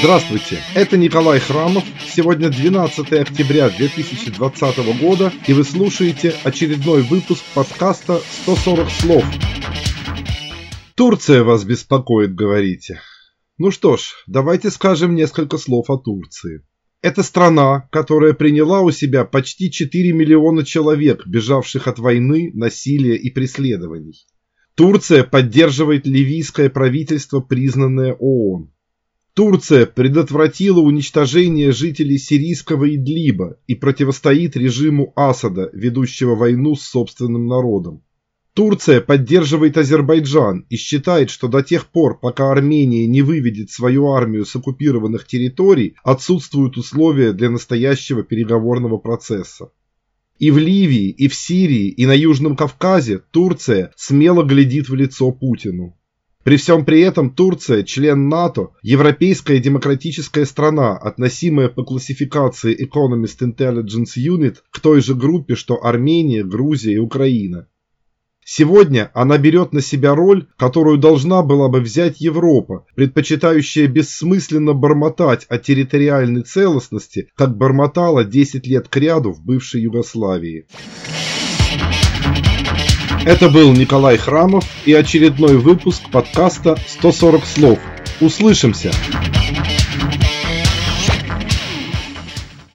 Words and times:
Здравствуйте, 0.00 0.60
это 0.76 0.96
Николай 0.96 1.40
Храмов. 1.40 1.82
Сегодня 2.08 2.50
12 2.50 3.12
октября 3.14 3.68
2020 3.68 5.00
года, 5.00 5.32
и 5.48 5.52
вы 5.52 5.64
слушаете 5.64 6.36
очередной 6.44 7.02
выпуск 7.02 7.42
подкаста 7.52 8.22
«140 8.46 8.90
слов». 8.90 9.24
Турция 10.94 11.42
вас 11.42 11.64
беспокоит, 11.64 12.32
говорите. 12.36 13.00
Ну 13.58 13.72
что 13.72 13.96
ж, 13.96 14.14
давайте 14.28 14.70
скажем 14.70 15.16
несколько 15.16 15.58
слов 15.58 15.90
о 15.90 15.96
Турции. 15.96 16.64
Это 17.02 17.24
страна, 17.24 17.88
которая 17.90 18.34
приняла 18.34 18.82
у 18.82 18.92
себя 18.92 19.24
почти 19.24 19.68
4 19.68 20.12
миллиона 20.12 20.64
человек, 20.64 21.26
бежавших 21.26 21.88
от 21.88 21.98
войны, 21.98 22.52
насилия 22.54 23.16
и 23.16 23.30
преследований. 23.30 24.14
Турция 24.76 25.24
поддерживает 25.24 26.06
ливийское 26.06 26.70
правительство, 26.70 27.40
признанное 27.40 28.14
ООН. 28.14 28.70
Турция 29.38 29.86
предотвратила 29.86 30.80
уничтожение 30.80 31.70
жителей 31.70 32.18
сирийского 32.18 32.92
Идлиба 32.92 33.56
и 33.68 33.76
противостоит 33.76 34.56
режиму 34.56 35.12
Асада, 35.14 35.70
ведущего 35.72 36.34
войну 36.34 36.74
с 36.74 36.82
собственным 36.82 37.46
народом. 37.46 38.02
Турция 38.52 39.00
поддерживает 39.00 39.78
Азербайджан 39.78 40.66
и 40.68 40.76
считает, 40.76 41.30
что 41.30 41.46
до 41.46 41.62
тех 41.62 41.86
пор, 41.86 42.18
пока 42.18 42.50
Армения 42.50 43.06
не 43.06 43.22
выведет 43.22 43.70
свою 43.70 44.08
армию 44.10 44.44
с 44.44 44.56
оккупированных 44.56 45.24
территорий, 45.24 45.94
отсутствуют 46.02 46.76
условия 46.76 47.32
для 47.32 47.48
настоящего 47.48 48.24
переговорного 48.24 48.96
процесса. 48.96 49.70
И 50.40 50.50
в 50.50 50.58
Ливии, 50.58 51.10
и 51.10 51.28
в 51.28 51.34
Сирии, 51.36 51.90
и 51.90 52.06
на 52.06 52.14
Южном 52.14 52.56
Кавказе 52.56 53.20
Турция 53.30 53.92
смело 53.94 54.42
глядит 54.42 54.88
в 54.88 54.96
лицо 54.96 55.30
Путину. 55.30 55.96
При 56.48 56.56
всем 56.56 56.86
при 56.86 57.02
этом 57.02 57.28
Турция– 57.28 57.82
член 57.84 58.30
НАТО, 58.30 58.70
европейская 58.80 59.58
демократическая 59.58 60.46
страна, 60.46 60.96
относимая 60.96 61.68
по 61.68 61.84
классификации 61.84 62.74
Economist 62.74 63.40
Intelligence 63.42 64.16
Unit 64.16 64.56
к 64.70 64.80
той 64.80 65.02
же 65.02 65.14
группе, 65.14 65.56
что 65.56 65.84
Армения, 65.84 66.42
Грузия 66.42 66.94
и 66.94 66.98
Украина. 66.98 67.68
Сегодня 68.42 69.10
она 69.12 69.36
берет 69.36 69.74
на 69.74 69.82
себя 69.82 70.14
роль, 70.14 70.46
которую 70.56 70.96
должна 70.96 71.42
была 71.42 71.68
бы 71.68 71.82
взять 71.82 72.18
Европа, 72.22 72.86
предпочитающая 72.94 73.86
бессмысленно 73.86 74.72
бормотать 74.72 75.44
о 75.50 75.58
территориальной 75.58 76.44
целостности, 76.44 77.28
как 77.36 77.58
бормотала 77.58 78.24
10 78.24 78.66
лет 78.66 78.88
кряду 78.88 79.32
в 79.32 79.44
бывшей 79.44 79.82
Югославии. 79.82 80.64
Это 83.24 83.48
был 83.48 83.72
Николай 83.72 84.16
Храмов 84.16 84.64
и 84.84 84.92
очередной 84.92 85.56
выпуск 85.56 86.02
подкаста 86.10 86.78
«140 87.02 87.44
слов». 87.44 87.78
Услышимся! 88.20 88.90